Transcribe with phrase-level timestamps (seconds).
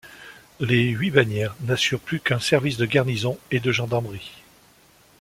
[0.59, 4.31] Les Huit Bannières n'assurent plus qu'un service de garnison et de gendarmerie.